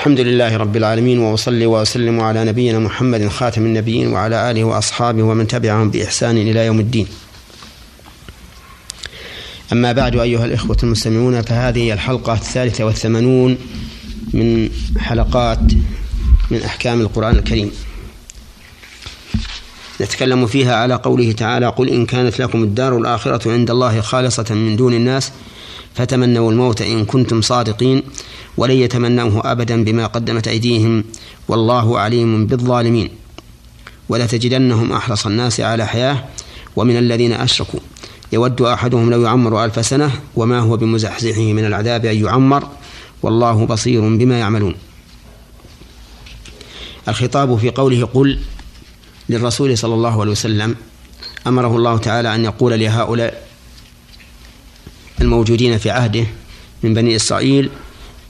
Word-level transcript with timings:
الحمد 0.00 0.20
لله 0.20 0.56
رب 0.56 0.76
العالمين 0.76 1.18
وأصلي 1.18 1.66
وأسلم 1.66 2.20
على 2.20 2.44
نبينا 2.44 2.78
محمد 2.78 3.28
خاتم 3.28 3.62
النبيين 3.64 4.12
وعلى 4.12 4.50
آله 4.50 4.64
وأصحابه 4.64 5.22
ومن 5.22 5.46
تبعهم 5.46 5.90
بإحسان 5.90 6.36
إلى 6.36 6.66
يوم 6.66 6.80
الدين. 6.80 7.06
أما 9.72 9.92
بعد 9.92 10.16
أيها 10.16 10.44
الإخوة 10.44 10.76
المستمعون 10.82 11.42
فهذه 11.42 11.92
الحلقة 11.92 12.32
الثالثة 12.32 12.84
والثمانون 12.84 13.58
من 14.32 14.70
حلقات 14.98 15.60
من 16.50 16.62
أحكام 16.62 17.00
القرآن 17.00 17.36
الكريم. 17.36 17.70
نتكلم 20.00 20.46
فيها 20.46 20.76
على 20.76 20.94
قوله 20.94 21.32
تعالى: 21.32 21.66
قل 21.66 21.88
إن 21.88 22.06
كانت 22.06 22.40
لكم 22.40 22.62
الدار 22.62 22.98
الآخرة 22.98 23.52
عند 23.52 23.70
الله 23.70 24.00
خالصة 24.00 24.54
من 24.54 24.76
دون 24.76 24.94
الناس 24.94 25.32
فتمنوا 25.94 26.50
الموت 26.50 26.82
إن 26.82 27.04
كنتم 27.04 27.42
صادقين 27.42 28.02
ولن 28.56 28.74
يتمنوه 28.74 29.52
أبدا 29.52 29.84
بما 29.84 30.06
قدمت 30.06 30.48
أيديهم 30.48 31.04
والله 31.48 31.98
عليم 31.98 32.46
بالظالمين. 32.46 33.08
ولتجدنهم 34.08 34.92
أحرص 34.92 35.26
الناس 35.26 35.60
على 35.60 35.86
حياة 35.86 36.24
ومن 36.76 36.96
الذين 36.96 37.32
أشركوا. 37.32 37.80
يود 38.32 38.62
أحدهم 38.62 39.10
لو 39.10 39.22
يعمر 39.22 39.64
ألف 39.64 39.86
سنة 39.86 40.10
وما 40.36 40.58
هو 40.58 40.76
بمزحزحه 40.76 41.52
من 41.52 41.64
العذاب 41.64 42.04
أن 42.04 42.24
يعمر 42.24 42.68
والله 43.22 43.66
بصير 43.66 44.00
بما 44.00 44.38
يعملون. 44.38 44.74
الخطاب 47.08 47.58
في 47.58 47.70
قوله 47.70 48.06
قل 48.06 48.38
للرسول 49.28 49.78
صلى 49.78 49.94
الله 49.94 50.20
عليه 50.20 50.30
وسلم 50.30 50.76
أمره 51.46 51.76
الله 51.76 51.98
تعالى 51.98 52.34
أن 52.34 52.44
يقول 52.44 52.80
لهؤلاء 52.80 53.46
الموجودين 55.20 55.78
في 55.78 55.90
عهده 55.90 56.26
من 56.82 56.94
بني 56.94 57.16
إسرائيل 57.16 57.70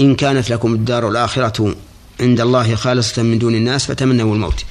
إن 0.01 0.15
كانت 0.15 0.51
لكم 0.51 0.75
الدار 0.75 1.09
الآخرة 1.09 1.75
عند 2.21 2.41
الله 2.41 2.75
خالصة 2.75 3.23
من 3.23 3.39
دون 3.39 3.55
الناس 3.55 3.87
فتمنوا 3.87 4.35
الموت. 4.35 4.65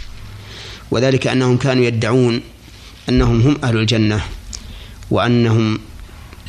وذلك 0.91 1.27
أنهم 1.27 1.57
كانوا 1.57 1.85
يدعون 1.85 2.41
أنهم 3.09 3.41
هم 3.41 3.57
أهل 3.63 3.77
الجنة 3.77 4.21
وأنهم 5.11 5.79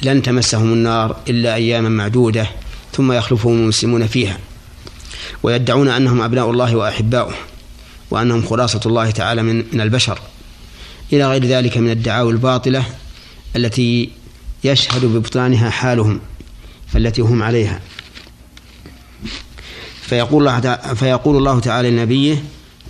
لن 0.02 0.22
تمسهم 0.22 0.72
النار 0.72 1.16
إلا 1.28 1.54
أياما 1.54 1.88
معدودة 1.88 2.46
ثم 2.92 3.12
يخلفهم 3.12 3.52
المسلمون 3.52 4.06
فيها. 4.06 4.38
ويدعون 5.42 5.88
أنهم 5.88 6.22
أبناء 6.22 6.50
الله 6.50 6.76
وأحباؤه 6.76 7.34
وأنهم 8.10 8.46
خلاصة 8.46 8.80
الله 8.86 9.10
تعالى 9.10 9.42
من 9.42 9.64
من 9.72 9.80
البشر. 9.80 10.18
إلى 11.12 11.28
غير 11.28 11.44
ذلك 11.44 11.78
من 11.78 11.90
الدعاوى 11.90 12.32
الباطلة 12.32 12.84
التي 13.56 14.10
يشهد 14.64 15.04
ببطلانها 15.04 15.70
حالهم 15.70 16.20
فالتي 16.92 17.22
هم 17.22 17.42
عليها. 17.42 17.80
فيقول 20.10 20.48
الله 20.48 20.76
فيقول 20.94 21.36
الله 21.36 21.60
تعالى 21.60 21.90
لنبيه 21.90 22.42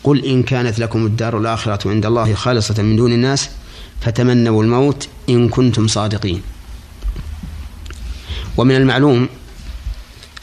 قل 0.04 0.24
إن 0.24 0.42
كانت 0.42 0.78
لكم 0.78 1.06
الدار 1.06 1.38
الآخرة 1.38 1.90
عند 1.90 2.06
الله 2.06 2.34
خالصة 2.34 2.82
من 2.82 2.96
دون 2.96 3.12
الناس 3.12 3.50
فتمنوا 4.00 4.62
الموت 4.62 5.08
إن 5.28 5.48
كنتم 5.48 5.86
صادقين. 5.86 6.42
ومن 8.56 8.76
المعلوم 8.76 9.28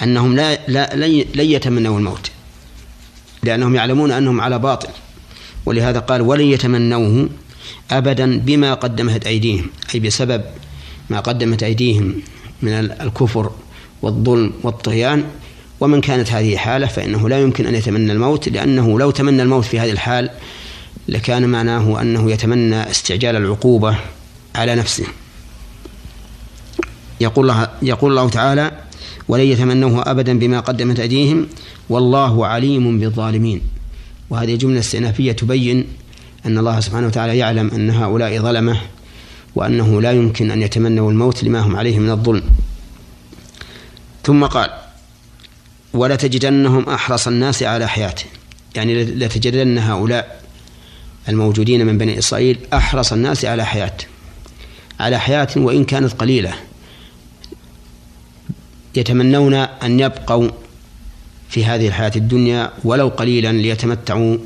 أنهم 0.03 0.35
لا, 0.35 0.67
لا 0.67 0.95
لن 1.35 1.51
يتمنوا 1.51 1.97
الموت 1.97 2.31
لأنهم 3.43 3.75
يعلمون 3.75 4.11
أنهم 4.11 4.41
على 4.41 4.59
باطل 4.59 4.89
ولهذا 5.65 5.99
قال 5.99 6.21
ولن 6.21 6.45
يتمنوه 6.45 7.29
أبدا 7.91 8.39
بما 8.39 8.73
قدمت 8.73 9.27
أيديهم 9.27 9.69
أي 9.95 9.99
بسبب 9.99 10.41
ما 11.09 11.19
قدمت 11.19 11.63
أيديهم 11.63 12.21
من 12.61 12.71
الكفر 12.71 13.51
والظلم 14.01 14.53
والطغيان 14.63 15.23
ومن 15.79 16.01
كانت 16.01 16.31
هذه 16.31 16.57
حالة 16.57 16.87
فإنه 16.87 17.29
لا 17.29 17.41
يمكن 17.41 17.67
أن 17.67 17.75
يتمنى 17.75 18.11
الموت 18.11 18.49
لأنه 18.49 18.99
لو 18.99 19.11
تمنى 19.11 19.41
الموت 19.41 19.65
في 19.65 19.79
هذه 19.79 19.91
الحال 19.91 20.29
لكان 21.07 21.49
معناه 21.49 22.01
أنه 22.01 22.31
يتمنى 22.31 22.91
استعجال 22.91 23.35
العقوبة 23.35 23.97
على 24.55 24.75
نفسه. 24.75 25.05
يقول 27.21 27.49
الله, 27.49 27.67
يقول 27.81 28.11
الله 28.11 28.29
تعالى 28.29 28.71
ولن 29.27 29.43
يتمنوه 29.43 30.11
أبدا 30.11 30.39
بما 30.39 30.59
قدمت 30.59 30.99
أيديهم 30.99 31.47
والله 31.89 32.47
عليم 32.47 32.99
بالظالمين. 32.99 33.61
وهذه 34.29 34.55
جملة 34.55 34.79
استئنافية 34.79 35.31
تبين 35.31 35.87
أن 36.45 36.57
الله 36.57 36.79
سبحانه 36.79 37.07
وتعالى 37.07 37.37
يعلم 37.37 37.71
أن 37.71 37.89
هؤلاء 37.89 38.39
ظلمة 38.39 38.81
وأنه 39.55 40.01
لا 40.01 40.11
يمكن 40.11 40.51
أن 40.51 40.61
يتمنوا 40.61 41.11
الموت 41.11 41.43
لما 41.43 41.59
هم 41.59 41.75
عليه 41.75 41.99
من 41.99 42.09
الظلم. 42.09 42.43
ثم 44.23 44.45
قال 44.45 44.69
ولتجدنهم 45.93 46.89
أحرص 46.89 47.27
الناس 47.27 47.63
على 47.63 47.87
حياته 47.87 48.25
يعني 48.75 49.03
لتجدن 49.03 49.77
هؤلاء 49.77 50.41
الموجودين 51.29 51.85
من 51.85 51.97
بني 51.97 52.19
إسرائيل 52.19 52.59
أحرص 52.73 53.13
الناس 53.13 53.45
على 53.45 53.65
حياة 53.65 53.97
على 54.99 55.19
حياة 55.19 55.47
وإن 55.55 55.83
كانت 55.83 56.13
قليلة. 56.13 56.53
يتمنون 58.95 59.53
أن 59.53 59.99
يبقوا 59.99 60.49
في 61.49 61.65
هذه 61.65 61.87
الحياة 61.87 62.11
الدنيا 62.15 62.71
ولو 62.83 63.07
قليلا 63.07 63.51
ليتمتعوا 63.51 64.37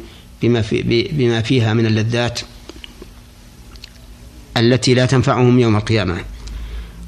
بما, 0.42 0.62
في 0.62 1.10
بما 1.12 1.42
فيها 1.42 1.74
من 1.74 1.86
اللذات 1.86 2.40
التي 4.58 4.94
لا 4.94 5.06
تنفعهم 5.06 5.60
يوم 5.60 5.76
القيامة. 5.76 6.24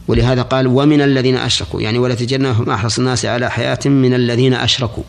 ولهذا 0.07 0.41
قال 0.41 0.67
ومن 0.67 1.01
الذين 1.01 1.37
أشركوا 1.37 1.81
يعني 1.81 1.97
ولا 1.97 2.15
تجدنهم 2.15 2.69
أحرص 2.69 2.99
الناس 2.99 3.25
على 3.25 3.51
حياة 3.51 3.79
من 3.85 4.13
الذين 4.13 4.53
أشركوا. 4.53 5.03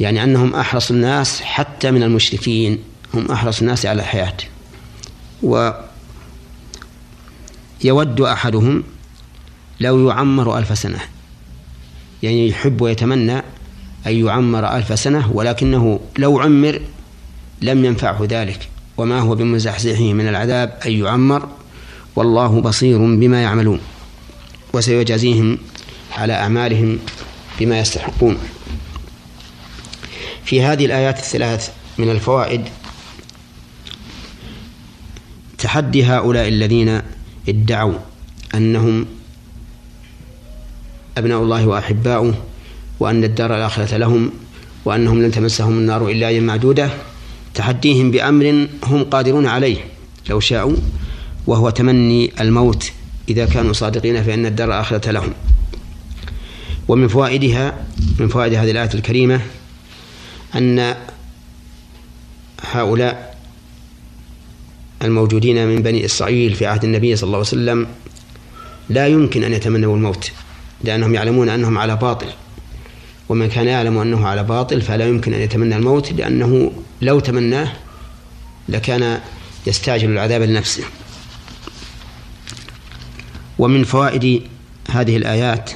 يعني 0.00 0.24
أنهم 0.24 0.54
أحرص 0.54 0.90
الناس 0.90 1.40
حتى 1.40 1.90
من 1.90 2.02
المشركين 2.02 2.78
هم 3.14 3.30
أحرص 3.30 3.60
الناس 3.60 3.86
على 3.86 4.02
الحياة 4.02 4.36
و 5.42 5.70
يود 7.84 8.20
أحدهم 8.20 8.82
لو 9.80 10.08
يعمر 10.08 10.58
ألف 10.58 10.78
سنة. 10.78 11.00
يعني 12.22 12.48
يحب 12.48 12.80
ويتمنى 12.80 13.42
أن 14.06 14.26
يعمر 14.26 14.76
ألف 14.76 14.98
سنة 14.98 15.32
ولكنه 15.32 16.00
لو 16.18 16.40
عمر 16.40 16.80
لم 17.62 17.84
ينفعه 17.84 18.26
ذلك. 18.30 18.68
وما 18.96 19.20
هو 19.20 19.34
بمزحزحه 19.34 20.02
من 20.12 20.28
العذاب 20.28 20.78
أن 20.86 20.92
يعمر 20.92 21.48
والله 22.16 22.60
بصير 22.60 22.98
بما 22.98 23.42
يعملون 23.42 23.80
وسيجازيهم 24.72 25.58
على 26.12 26.32
أعمالهم 26.32 26.98
بما 27.60 27.78
يستحقون. 27.78 28.38
في 30.44 30.62
هذه 30.62 30.86
الآيات 30.86 31.18
الثلاث 31.18 31.70
من 31.98 32.10
الفوائد 32.10 32.68
تحدي 35.58 36.04
هؤلاء 36.04 36.48
الذين 36.48 37.02
ادعوا 37.48 37.94
أنهم 38.54 39.06
أبناء 41.18 41.42
الله 41.42 41.66
وأحباؤه 41.66 42.34
وأن 43.00 43.24
الدار 43.24 43.56
الآخرة 43.56 43.96
لهم 43.96 44.30
وأنهم 44.84 45.22
لن 45.22 45.30
تمسهم 45.30 45.78
النار 45.78 46.08
إلا 46.08 46.28
أيام 46.28 46.44
معدودة 46.46 46.90
تحديهم 47.54 48.10
بأمر 48.10 48.68
هم 48.84 49.04
قادرون 49.04 49.46
عليه. 49.46 49.76
لو 50.30 50.40
شاءوا 50.40 50.76
وهو 51.46 51.70
تمني 51.70 52.32
الموت 52.40 52.92
إذا 53.28 53.46
كانوا 53.46 53.72
صادقين 53.72 54.22
فإن 54.22 54.46
الدار 54.46 54.68
الآخرة 54.68 55.10
لهم. 55.10 55.32
ومن 56.88 57.08
فوائدها 57.08 57.86
من 58.18 58.28
فوائد 58.28 58.54
هذه 58.54 58.70
الآية 58.70 58.90
الكريمة 58.94 59.40
أن 60.54 60.94
هؤلاء 62.72 63.36
الموجودين 65.02 65.66
من 65.66 65.82
بني 65.82 66.04
إسرائيل 66.04 66.54
في 66.54 66.66
عهد 66.66 66.84
النبي 66.84 67.16
صلى 67.16 67.26
الله 67.26 67.38
عليه 67.38 67.46
وسلم 67.46 67.86
لا 68.88 69.06
يمكن 69.06 69.44
أن 69.44 69.52
يتمنوا 69.52 69.96
الموت 69.96 70.30
لأنهم 70.84 71.14
يعلمون 71.14 71.48
أنهم 71.48 71.78
على 71.78 71.96
باطل. 71.96 72.26
ومن 73.28 73.48
كان 73.48 73.66
يعلم 73.66 73.98
أنه 73.98 74.26
على 74.26 74.44
باطل 74.44 74.82
فلا 74.82 75.06
يمكن 75.06 75.34
أن 75.34 75.40
يتمنى 75.40 75.76
الموت 75.76 76.12
لأنه 76.12 76.72
لو 77.02 77.20
تمناه 77.20 77.72
لكان 78.68 79.20
يستعجل 79.66 80.10
العذاب 80.10 80.42
لنفسه. 80.42 80.84
ومن 83.58 83.84
فوائد 83.84 84.42
هذه 84.90 85.16
الآيات 85.16 85.70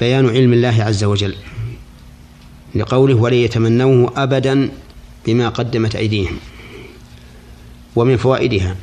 بيان 0.00 0.28
علم 0.28 0.52
الله 0.52 0.82
عز 0.84 1.04
وجل 1.04 1.34
لقوله 2.74 3.14
ولن 3.14 3.36
يتمنوه 3.36 4.12
أبدا 4.16 4.70
بما 5.26 5.48
قدمت 5.48 5.96
أيديهم 5.96 6.36
ومن 7.96 8.16
فوائدها 8.16 8.76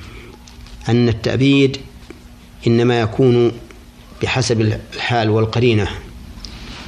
أن 0.90 1.10
التأبيد 1.10 1.78
إنما 2.68 3.00
يكون 3.00 3.52
بحسب 4.22 4.62
الحال 4.96 5.30
والقرينة 5.30 5.88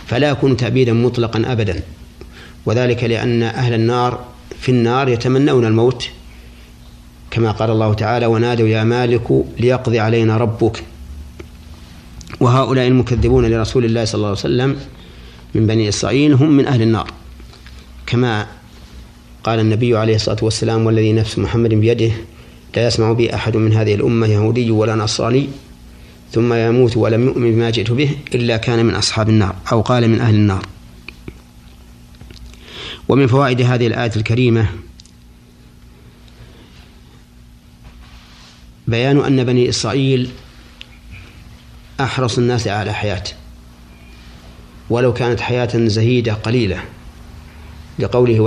فلا 0.08 0.30
يكون 0.30 0.58
تأبيدا 0.58 0.94
مطلقا 0.94 1.52
أبدا 1.52 1.84
وذلك 2.66 3.04
لأن 3.04 3.44
أهل 3.44 3.74
النار 3.74 4.26
في 4.60 4.70
النار 4.70 5.10
يتمنون 5.10 5.66
الموت 5.66 6.10
كما 7.32 7.52
قال 7.52 7.70
الله 7.70 7.94
تعالى 7.94 8.26
ونادوا 8.26 8.68
يا 8.68 8.84
مالك 8.84 9.46
ليقضي 9.60 10.00
علينا 10.00 10.38
ربك. 10.38 10.84
وهؤلاء 12.40 12.88
المكذبون 12.88 13.46
لرسول 13.46 13.86
الله 13.86 14.06
صلى 14.06 14.16
الله 14.16 14.28
عليه 14.28 14.40
وسلم 14.40 14.78
من 15.56 15.68
بني 15.68 15.90
إسرائيل 15.90 16.34
هم 16.34 16.52
من 16.52 16.66
أهل 16.68 16.82
النار. 16.82 17.12
كما 18.06 18.48
قال 19.44 19.60
النبي 19.60 19.98
عليه 19.98 20.16
الصلاة 20.16 20.38
والسلام 20.42 20.86
والذي 20.86 21.14
نفس 21.14 21.40
محمد 21.40 21.74
بيده 21.74 22.12
لا 22.76 22.88
يسمع 22.88 23.12
بي 23.12 23.36
أحد 23.36 23.58
من 23.58 23.74
هذه 23.74 23.96
الأمة 23.96 24.28
يهودي 24.28 24.72
ولا 24.72 24.96
نصراني 24.96 25.50
ثم 26.32 26.54
يموت 26.54 26.98
ولم 26.98 27.26
يؤمن 27.26 27.52
بما 27.52 27.70
جئت 27.70 27.92
به 27.92 28.10
إلا 28.36 28.58
كان 28.58 28.86
من 28.86 28.96
أصحاب 28.96 29.30
النار 29.30 29.56
أو 29.72 29.82
قال 29.82 30.08
من 30.08 30.20
أهل 30.20 30.36
النار. 30.36 30.66
ومن 33.08 33.28
فوائد 33.28 33.62
هذه 33.62 33.88
الآية 33.88 34.12
الكريمة 34.16 34.70
بيان 38.90 39.26
أن 39.26 39.44
بني 39.44 39.70
إسرائيل 39.70 40.30
أحرص 42.00 42.38
الناس 42.38 42.68
على 42.68 42.94
حياة 42.94 43.24
ولو 44.90 45.14
كانت 45.14 45.42
حياة 45.42 45.70
زهيدة 45.74 46.34
قليلة. 46.34 46.80
لقوله 48.00 48.40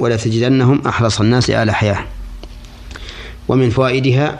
ولا 0.00 0.16
تجدنهم 0.16 0.86
أحرص 0.86 1.20
الناس 1.20 1.50
على 1.50 1.74
حياة. 1.74 2.04
ومن 3.48 3.70
فوائدها 3.70 4.38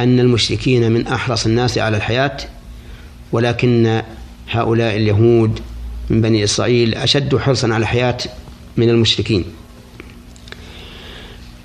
أن 0.00 0.20
المشركين 0.20 0.92
من 0.92 1.06
أحرص 1.06 1.46
الناس 1.46 1.78
على 1.78 1.96
الحياة 1.96 2.36
ولكن 3.32 4.02
هؤلاء 4.50 4.96
اليهود 4.96 5.60
من 6.10 6.20
بني 6.20 6.44
إسرائيل 6.44 6.94
أشد 6.94 7.36
حرصا 7.36 7.68
على 7.68 7.82
الحياة 7.82 8.18
من 8.76 8.88
المشركين. 8.88 9.44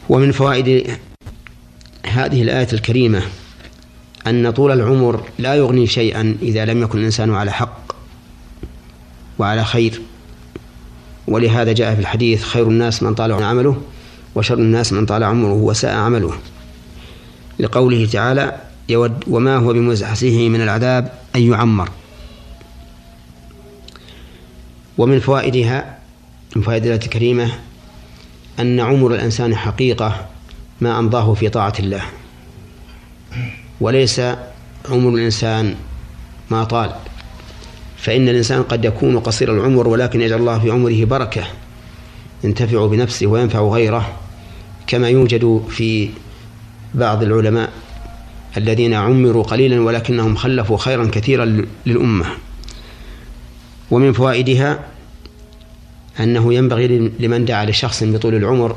ومن 0.09 0.31
فوائد 0.31 0.97
هذه 2.05 2.41
الآية 2.41 2.67
الكريمة 2.73 3.21
أن 4.27 4.51
طول 4.51 4.71
العمر 4.71 5.23
لا 5.39 5.55
يغني 5.55 5.87
شيئا 5.87 6.37
إذا 6.41 6.65
لم 6.65 6.81
يكن 6.81 6.99
الإنسان 6.99 7.33
على 7.35 7.51
حق 7.51 7.95
وعلى 9.39 9.65
خير. 9.65 10.01
ولهذا 11.27 11.71
جاء 11.71 11.95
في 11.95 12.01
الحديث 12.01 12.43
خير 12.43 12.67
الناس 12.67 13.03
من 13.03 13.13
طال 13.13 13.31
عمله 13.31 13.81
وشر 14.35 14.57
الناس 14.57 14.93
من 14.93 15.05
طال 15.05 15.23
عمره 15.23 15.53
وساء 15.53 15.95
عمله. 15.95 16.33
لقوله 17.59 18.05
تعالى 18.05 18.57
يود 18.89 19.23
وما 19.27 19.57
هو 19.57 19.73
بمزحزحه 19.73 20.47
من 20.49 20.61
العذاب 20.61 21.11
أن 21.35 21.41
يعمر. 21.41 21.89
ومن 24.97 25.19
فوائدها 25.19 25.97
من 26.55 26.61
فوائد 26.61 26.85
الآية 26.85 27.01
الكريمة 27.03 27.51
أن 28.59 28.79
عمر 28.79 29.13
الإنسان 29.13 29.55
حقيقة 29.55 30.32
ما 30.81 30.99
أمضاه 30.99 31.33
في 31.33 31.49
طاعة 31.49 31.73
الله. 31.79 32.01
وليس 33.81 34.21
عمر 34.89 35.09
الإنسان 35.09 35.75
ما 36.51 36.63
طال. 36.63 36.91
فإن 37.97 38.29
الإنسان 38.29 38.63
قد 38.63 38.85
يكون 38.85 39.19
قصير 39.19 39.53
العمر 39.53 39.87
ولكن 39.87 40.21
يجعل 40.21 40.39
الله 40.39 40.59
في 40.59 40.71
عمره 40.71 41.05
بركة. 41.05 41.43
ينتفع 42.43 42.85
بنفسه 42.85 43.27
وينفع 43.27 43.59
غيره 43.59 44.13
كما 44.87 45.09
يوجد 45.09 45.63
في 45.69 46.09
بعض 46.93 47.23
العلماء 47.23 47.69
الذين 48.57 48.93
عمروا 48.93 49.43
قليلا 49.43 49.81
ولكنهم 49.81 50.35
خلفوا 50.35 50.77
خيرا 50.77 51.05
كثيرا 51.05 51.65
للأمة. 51.85 52.25
ومن 53.91 54.13
فوائدها 54.13 54.79
أنه 56.19 56.53
ينبغي 56.53 56.87
لمن 57.19 57.45
دعا 57.45 57.65
لشخص 57.65 58.03
بطول 58.03 58.35
العمر 58.35 58.75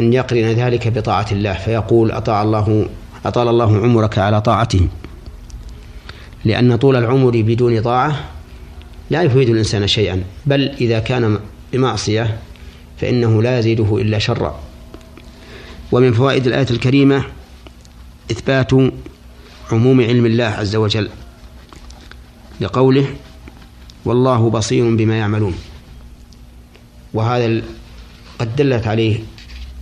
أن 0.00 0.12
يقرن 0.12 0.44
ذلك 0.44 0.88
بطاعة 0.88 1.26
الله 1.32 1.52
فيقول 1.52 2.10
أطاع 2.10 2.42
الله 2.42 2.88
أطال 3.26 3.48
الله 3.48 3.76
عمرك 3.82 4.18
على 4.18 4.40
طاعته. 4.40 4.88
لأن 6.44 6.76
طول 6.76 6.96
العمر 6.96 7.30
بدون 7.30 7.80
طاعة 7.82 8.24
لا 9.10 9.22
يفيد 9.22 9.48
الإنسان 9.48 9.86
شيئا 9.86 10.22
بل 10.46 10.68
إذا 10.80 10.98
كان 10.98 11.38
بمعصية 11.72 12.38
فإنه 12.98 13.42
لا 13.42 13.58
يزيده 13.58 13.96
إلا 13.98 14.18
شرا. 14.18 14.60
ومن 15.92 16.12
فوائد 16.12 16.46
الآية 16.46 16.66
الكريمة 16.70 17.24
إثبات 18.30 18.72
عموم 19.72 20.00
علم 20.00 20.26
الله 20.26 20.44
عز 20.44 20.76
وجل 20.76 21.08
لقوله 22.60 23.06
والله 24.04 24.50
بصير 24.50 24.96
بما 24.96 25.18
يعملون 25.18 25.54
وهذا 27.14 27.62
قد 28.38 28.56
دلت 28.56 28.86
عليه 28.86 29.18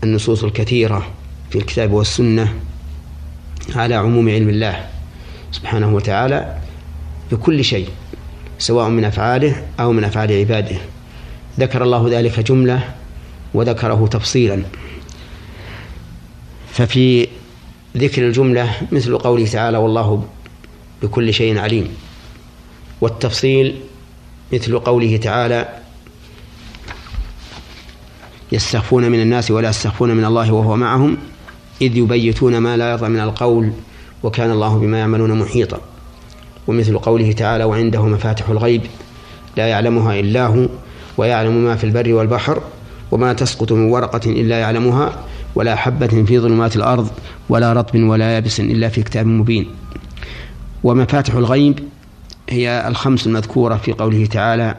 النصوص 0.04 0.44
الكثيرة 0.44 1.06
في 1.50 1.58
الكتاب 1.58 1.92
والسنة 1.92 2.54
على 3.74 3.94
عموم 3.94 4.28
علم 4.28 4.48
الله 4.48 4.86
سبحانه 5.52 5.94
وتعالى 5.94 6.56
بكل 7.32 7.64
شيء 7.64 7.88
سواء 8.58 8.88
من 8.88 9.04
أفعاله 9.04 9.62
أو 9.80 9.92
من 9.92 10.04
أفعال 10.04 10.32
عباده. 10.32 10.76
ذكر 11.60 11.82
الله 11.82 12.08
ذلك 12.10 12.40
جملة 12.40 12.94
وذكره 13.54 14.06
تفصيلا. 14.06 14.62
ففي 16.72 17.28
ذكر 17.96 18.26
الجملة 18.26 18.70
مثل 18.92 19.18
قوله 19.18 19.46
تعالى 19.46 19.78
والله 19.78 20.24
بكل 21.02 21.34
شيء 21.34 21.58
عليم 21.58 21.88
والتفصيل 23.00 23.80
مثل 24.52 24.78
قوله 24.78 25.16
تعالى 25.16 25.83
يستخفون 28.54 29.10
من 29.10 29.22
الناس 29.22 29.50
ولا 29.50 29.68
يستخفون 29.68 30.16
من 30.16 30.24
الله 30.24 30.52
وهو 30.52 30.76
معهم 30.76 31.16
إذ 31.82 31.96
يبيتون 31.96 32.58
ما 32.58 32.76
لا 32.76 32.90
يرضى 32.90 33.08
من 33.08 33.20
القول 33.20 33.72
وكان 34.22 34.50
الله 34.50 34.78
بما 34.78 34.98
يعملون 34.98 35.38
محيطا. 35.38 35.80
ومثل 36.66 36.98
قوله 36.98 37.32
تعالى 37.32 37.64
وعنده 37.64 38.06
مفاتح 38.06 38.48
الغيب 38.48 38.82
لا 39.56 39.66
يعلمها 39.66 40.20
إلا 40.20 40.46
هو 40.46 40.68
ويعلم 41.16 41.64
ما 41.64 41.76
في 41.76 41.84
البر 41.84 42.12
والبحر 42.12 42.62
وما 43.10 43.32
تسقط 43.32 43.72
من 43.72 43.90
ورقة 43.90 44.30
إلا 44.30 44.58
يعلمها 44.58 45.24
ولا 45.54 45.76
حبة 45.76 46.06
في 46.06 46.38
ظلمات 46.38 46.76
الأرض 46.76 47.08
ولا 47.48 47.72
رطب 47.72 48.02
ولا 48.02 48.34
يابس 48.34 48.60
إلا 48.60 48.88
في 48.88 49.02
كتاب 49.02 49.26
مبين. 49.26 49.66
ومفاتح 50.84 51.34
الغيب 51.34 51.78
هي 52.50 52.84
الخمس 52.88 53.26
المذكورة 53.26 53.76
في 53.76 53.92
قوله 53.92 54.26
تعالى 54.26 54.74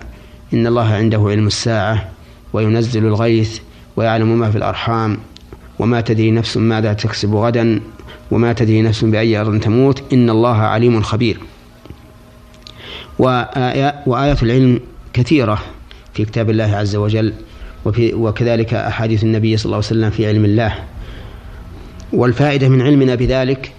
إن 0.53 0.67
الله 0.67 0.93
عنده 0.93 1.17
علم 1.17 1.47
الساعة 1.47 2.14
وينزل 2.55 3.05
الغيث 3.05 3.59
ويعلم 3.95 4.39
ما 4.39 4.51
في 4.51 4.57
الأرحام 4.57 5.17
وما 5.79 6.01
تدري 6.01 6.31
نفس 6.31 6.57
ماذا 6.57 6.93
تكسب 6.93 7.35
غدا 7.35 7.81
وما 8.31 8.53
تدري 8.53 8.81
نفس 8.81 9.03
بأي 9.03 9.37
أرض 9.41 9.59
تموت. 9.59 10.13
إن 10.13 10.29
الله 10.29 10.57
عليم 10.57 11.01
خبير. 11.01 11.37
وآيات 13.19 14.43
العلم 14.43 14.79
كثيرة 15.13 15.63
في 16.13 16.25
كتاب 16.25 16.49
الله 16.49 16.75
عز 16.75 16.95
وجل 16.95 17.33
وفي 17.85 18.13
وكذلك 18.13 18.73
أحاديث 18.73 19.23
النبي 19.23 19.57
صلى 19.57 19.65
الله 19.65 19.75
عليه 19.77 19.85
وسلم 19.87 20.09
في 20.09 20.27
علم 20.27 20.45
الله. 20.45 20.75
والفائدة 22.13 22.69
من 22.69 22.81
علمنا 22.81 23.15
بذلك 23.15 23.71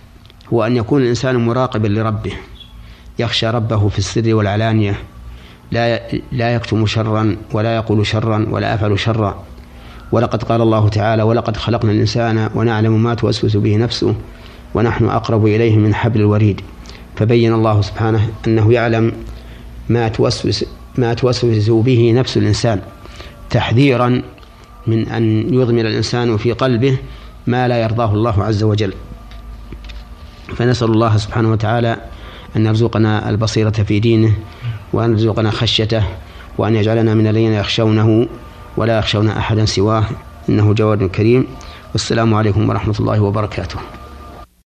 هو 0.52 0.64
أن 0.66 0.76
يكون 0.76 1.02
الإنسان 1.02 1.36
مراقبا 1.36 1.88
لربه 1.88 2.32
يخشى 3.18 3.46
ربه 3.46 3.88
في 3.88 3.98
السر 3.98 4.34
والعلانية 4.34 4.98
لا 5.70 6.00
لا 6.32 6.54
يكتم 6.54 6.87
شرا 6.87 7.37
ولا 7.52 7.76
يقول 7.76 8.06
شرا 8.06 8.46
ولا 8.50 8.75
يفعل 8.75 8.99
شرا. 8.99 9.44
ولقد 10.12 10.42
قال 10.42 10.61
الله 10.61 10.88
تعالى 10.88 11.23
ولقد 11.23 11.56
خلقنا 11.56 11.92
الإنسان 11.92 12.50
ونعلم 12.54 13.02
ما 13.02 13.14
توسوس 13.14 13.56
به 13.56 13.76
نفسه 13.76 14.14
ونحن 14.75 15.08
أقرب 15.08 15.46
إليه 15.46 15.76
من 15.76 15.94
حبل 15.94 16.20
الوريد 16.20 16.61
فبين 17.16 17.52
الله 17.52 17.80
سبحانه 17.82 18.28
أنه 18.46 18.73
يعلم 18.73 19.12
ما 19.88 20.08
توسوس 20.08 20.64
ما 20.99 21.14
توسوس 21.14 21.70
به 21.70 22.12
نفس 22.12 22.37
الإنسان. 22.37 22.80
تحذيرا 23.50 24.23
من 24.87 25.08
أن 25.08 25.54
يضمر 25.54 25.80
الإنسان 25.80 26.37
في 26.37 26.52
قلبه 26.52 26.99
ما 27.46 27.68
لا 27.68 27.82
يرضاه 27.82 28.14
الله 28.14 28.44
عز 28.44 28.62
وجل. 28.62 28.92
فنسأل 30.56 30.90
الله 30.90 31.16
سبحانه 31.16 31.50
وتعالى 31.50 31.96
أن 32.56 32.66
يرزقنا 32.66 33.30
البصيرة 33.30 33.70
في 33.70 34.00
دينه 34.00 34.35
وأن 34.96 35.12
يرزقنا 35.12 35.50
خشيته 35.50 36.04
وأن 36.58 36.76
يجعلنا 36.76 37.14
من 37.14 37.26
الذين 37.26 37.52
يخشونه 37.52 38.26
ولا 38.76 38.98
يخشون 38.98 39.28
أحدا 39.28 39.64
سواه 39.64 40.04
إنه 40.48 40.72
جواد 40.72 41.04
كريم. 41.04 41.46
والسلام 41.92 42.34
عليكم 42.34 42.68
ورحمة 42.68 42.94
الله 43.00 43.20
وبركاته. 43.20 43.78